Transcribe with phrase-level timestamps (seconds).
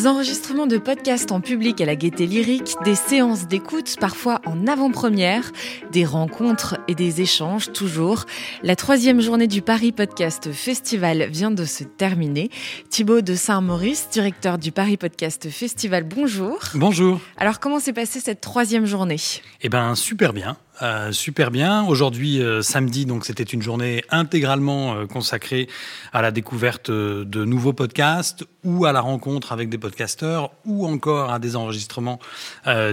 [0.00, 4.66] Des enregistrements de podcasts en public à la gaieté lyrique, des séances d'écoute parfois en
[4.66, 5.52] avant-première,
[5.92, 8.24] des rencontres et des échanges toujours.
[8.62, 12.48] La troisième journée du Paris Podcast Festival vient de se terminer.
[12.88, 16.58] Thibaut de Saint-Maurice, directeur du Paris Podcast Festival, bonjour.
[16.76, 17.20] Bonjour.
[17.36, 19.20] Alors comment s'est passée cette troisième journée?
[19.60, 20.56] Eh ben super bien.
[20.82, 21.84] Euh, super bien.
[21.84, 25.68] Aujourd'hui, euh, samedi, donc c'était une journée intégralement euh, consacrée
[26.12, 31.30] à la découverte de nouveaux podcasts ou à la rencontre avec des podcasteurs ou encore
[31.30, 32.18] à des enregistrements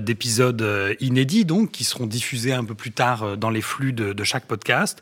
[0.01, 4.23] d'épisodes inédits, donc qui seront diffusés un peu plus tard dans les flux de, de
[4.23, 5.01] chaque podcast.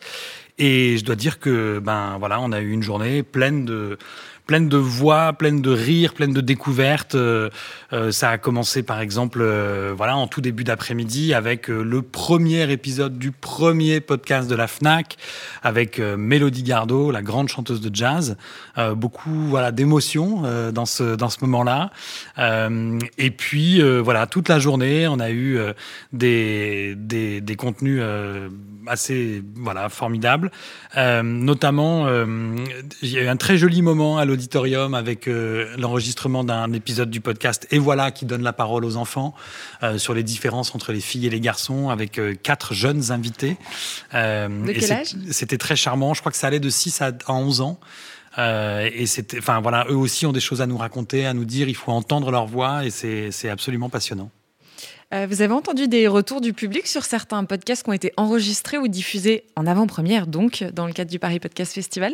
[0.58, 3.98] Et je dois dire que ben voilà, on a eu une journée pleine de
[4.46, 7.16] pleine de voix, pleine de rires, pleine de découvertes.
[7.16, 7.50] Euh,
[7.94, 12.72] euh, ça a commencé par exemple, euh, voilà, en tout début d'après-midi avec le premier
[12.72, 15.18] épisode du premier podcast de la Fnac
[15.64, 18.38] avec Mélodie Gardot, la grande chanteuse de jazz.
[18.96, 21.92] beaucoup, voilà, d'émotions dans ce dans ce moment-là.
[23.18, 25.58] et puis voilà, toute la journée, on a eu
[26.14, 28.02] des, des, des contenus
[28.88, 30.52] assez voilà formidables.
[31.24, 32.08] notamment,
[33.02, 37.10] il y a eu un très joli moment à auditorium avec euh, l'enregistrement d'un épisode
[37.10, 39.34] du podcast Et voilà qui donne la parole aux enfants
[39.82, 43.58] euh, sur les différences entre les filles et les garçons avec euh, quatre jeunes invités.
[44.14, 45.16] de quel âge?
[45.32, 46.14] C'était très charmant.
[46.14, 47.80] Je crois que ça allait de 6 à 11 ans.
[48.38, 51.68] et c'était, enfin voilà, eux aussi ont des choses à nous raconter, à nous dire.
[51.70, 54.30] Il faut entendre leur voix et c'est absolument passionnant.
[55.28, 58.88] Vous avez entendu des retours du public sur certains podcasts qui ont été enregistrés ou
[58.88, 62.14] diffusés en avant-première, donc dans le cadre du Paris Podcast Festival?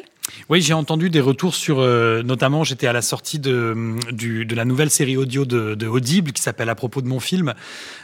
[0.50, 4.66] Oui, j'ai entendu des retours sur, euh, notamment, j'étais à la sortie de, de la
[4.66, 7.54] nouvelle série audio de, Audible qui s'appelle À propos de mon film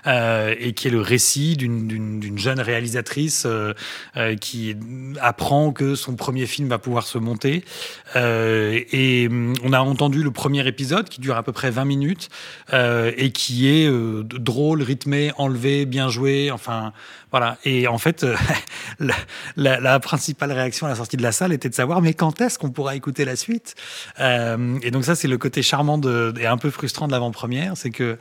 [0.08, 3.74] euh, et qui est le récit d'une jeune réalisatrice euh,
[4.16, 4.76] euh, qui
[5.22, 7.64] apprend que son premier film va pouvoir se monter.
[8.16, 9.30] Euh, et
[9.64, 12.30] on a entendu le premier épisode qui dure à peu près 20 minutes
[12.74, 13.90] et qui est
[14.24, 16.50] drôle, rythmé, enlevé, bien joué.
[16.52, 16.94] Enfin,
[17.32, 17.58] voilà.
[17.66, 18.26] Et en fait,
[19.00, 19.16] la,
[19.56, 22.42] la, la, principale réaction à la sortie de la salle était de savoir mais quand
[22.42, 23.76] est-ce qu'on pourra écouter la suite?
[24.20, 27.76] Euh, Et donc ça, c'est le côté charmant de, et un peu frustrant de l'avant-première,
[27.76, 28.18] c'est que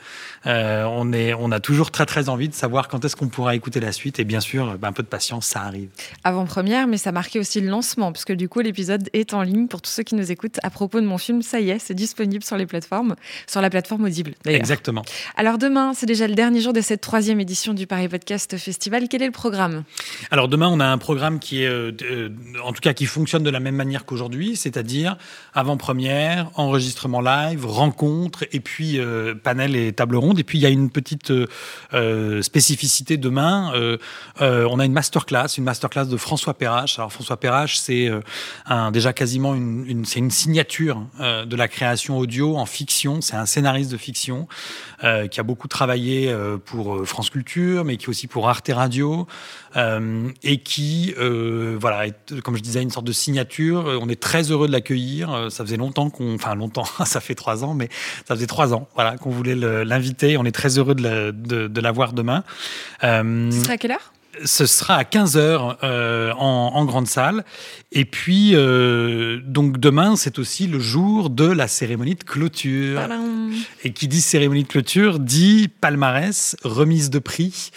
[0.46, 3.54] euh, on est, on a toujours très très envie de savoir quand est-ce qu'on pourra
[3.54, 4.18] écouter la suite.
[4.18, 5.88] Et bien sûr, ben, un peu de patience, ça arrive.
[6.24, 9.82] Avant-première, mais ça marquait aussi le lancement, puisque du coup, l'épisode est en ligne pour
[9.82, 11.42] tous ceux qui nous écoutent à propos de mon film.
[11.42, 13.16] Ça y est, c'est disponible sur les plateformes,
[13.46, 14.34] sur la plateforme Audible.
[14.44, 15.02] Exactement.
[15.36, 18.95] Alors demain, c'est déjà le dernier jour de cette troisième édition du Paris Podcast Festival.
[19.10, 19.84] Quel est le programme?
[20.30, 22.30] Alors demain, on a un programme qui est, euh, euh,
[22.64, 25.16] en tout cas, qui fonctionne de la même manière qu'aujourd'hui, c'est-à-dire
[25.52, 30.38] avant-première, enregistrement live, rencontre, et puis euh, panel et table ronde.
[30.38, 31.32] Et puis il y a une petite
[32.40, 33.72] spécificité demain.
[34.40, 36.98] On a une masterclass, une masterclass de François Perrache.
[36.98, 38.10] Alors François Perrache, c'est
[38.92, 43.20] déjà quasiment une, une c'est une signature de la création audio en fiction.
[43.20, 44.48] C'est un scénariste de fiction
[45.00, 46.34] qui a beaucoup travaillé
[46.64, 52.62] pour France Culture, mais qui aussi pour Arte Radio, et qui, voilà, est, comme je
[52.62, 53.46] disais, une sorte de signature
[53.86, 55.32] euh, on est très heureux de l'accueillir.
[55.32, 57.88] Euh, ça faisait longtemps qu'on, enfin longtemps, ça fait trois ans, mais
[58.26, 60.36] ça faisait trois ans, voilà, qu'on voulait l'inviter.
[60.36, 62.44] On est très heureux de, l'avoir demain.
[63.04, 64.12] Euh, Ce sera à quelle heure?
[64.44, 65.76] ce sera à 15h
[66.36, 67.42] en, grande salle.
[67.90, 73.00] Et puis, donc demain, c'est aussi le jour de la cérémonie de clôture.
[73.82, 77.70] Et qui dit cérémonie de clôture dit palmarès, remise de prix.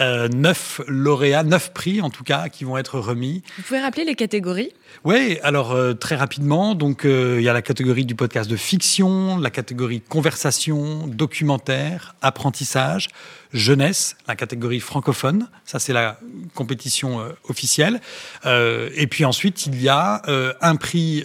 [0.00, 3.42] Euh, neuf lauréats, neuf prix en tout cas, qui vont être remis.
[3.56, 4.72] Vous pouvez rappeler les catégories?
[5.04, 8.56] Oui, alors euh, très rapidement, donc euh, il y a la catégorie du podcast de
[8.56, 13.08] fiction, la catégorie conversation, documentaire, apprentissage,
[13.52, 16.20] jeunesse, la catégorie francophone, ça c'est la
[16.54, 18.00] compétition officielle.
[18.44, 20.22] et puis ensuite il y a
[20.60, 21.24] un prix,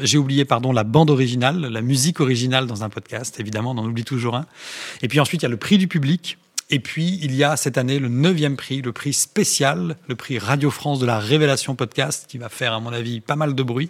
[0.00, 3.86] j'ai oublié pardon la bande originale, la musique originale dans un podcast, évidemment, on en
[3.86, 4.46] oublie toujours un.
[5.02, 6.38] Et puis ensuite il y a le prix du public
[6.70, 10.38] et puis, il y a cette année le neuvième prix, le prix spécial, le prix
[10.38, 13.62] Radio France de la Révélation Podcast, qui va faire, à mon avis, pas mal de
[13.62, 13.88] bruit,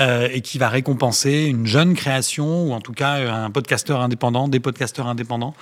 [0.00, 4.48] euh, et qui va récompenser une jeune création, ou en tout cas un podcasteur indépendant,
[4.48, 5.54] des podcasteurs indépendants,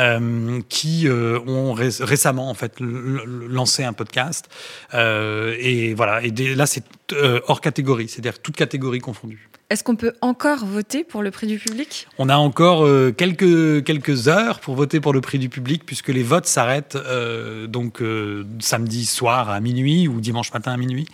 [0.00, 4.48] euh, qui euh, ont récemment, en fait, lancé un podcast.
[4.94, 9.50] Euh, et voilà, et là, c'est euh, hors catégorie, c'est-à-dire toute catégorie confondue.
[9.70, 12.08] Est-ce qu'on peut encore voter pour le prix du public?
[12.16, 16.22] On a encore euh, quelques, heures pour voter pour le prix du public, puisque les
[16.22, 21.06] votes s'arrêtent euh, donc euh, samedi soir à minuit ou dimanche matin à minuit.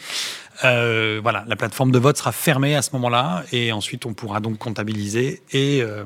[0.63, 4.41] Euh, voilà, la plateforme de vote sera fermée à ce moment-là et ensuite on pourra
[4.41, 6.05] donc comptabiliser et, euh,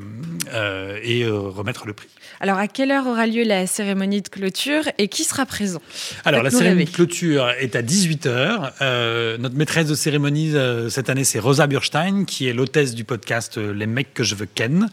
[0.54, 2.08] euh, et remettre le prix.
[2.40, 5.82] Alors, à quelle heure aura lieu la cérémonie de clôture et qui sera présent?
[6.24, 8.72] Alors, la cérémonie de clôture est à 18h.
[8.80, 10.54] Euh, notre maîtresse de cérémonie
[10.88, 14.46] cette année, c'est Rosa Burstein, qui est l'hôtesse du podcast Les mecs que je veux
[14.46, 14.88] ken,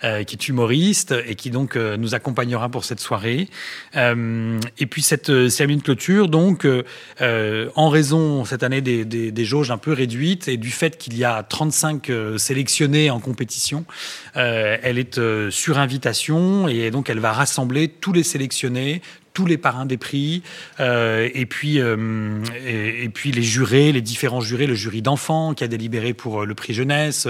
[0.00, 3.48] qui est humoriste et qui donc nous accompagnera pour cette soirée.
[3.96, 6.66] et puis, cette cérémonie de clôture, donc,
[7.20, 10.46] en raison cette année des, des, jauges un peu réduites.
[10.46, 13.84] Et du fait qu'il y a 35 sélectionnés en compétition,
[14.34, 15.20] elle est
[15.50, 16.68] sur invitation.
[16.68, 19.02] Et donc elle va rassembler tous les sélectionnés,
[19.34, 20.42] tous les parrains des prix,
[20.78, 25.64] euh, et, puis, euh, et, puis les jurés, les différents jurés, le jury d'enfants qui
[25.64, 27.26] a délibéré pour euh, le prix jeunesse,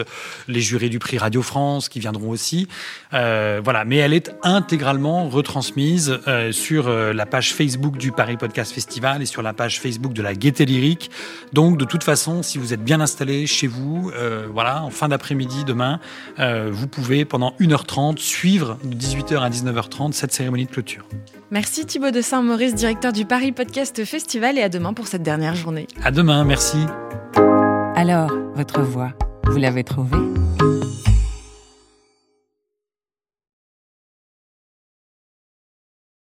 [0.47, 2.69] les jurés du prix Radio France qui viendront aussi.
[3.11, 6.19] voilà, mais elle est intégralement retransmise
[6.51, 10.35] sur la page Facebook du Paris Podcast Festival et sur la page Facebook de la
[10.35, 11.11] Gaieté Lyrique.
[11.55, 14.13] Donc de toute façon, si vous êtes bien installé chez vous,
[14.53, 16.01] voilà, en fin d'après-midi demain,
[16.39, 21.07] vous pouvez pendant 1h30 suivre de 18h à 19h30 cette cérémonie de clôture.
[21.51, 25.55] Merci Thibaut de Saint-Maurice, directeur du Paris Podcast Festival, et à demain pour cette dernière
[25.55, 25.87] journée.
[26.03, 26.79] À demain, merci.
[27.95, 29.13] Alors, votre voix,
[29.45, 30.19] vous l'avez trouvée?